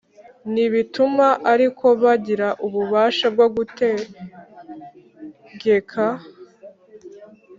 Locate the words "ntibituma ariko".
0.51-1.85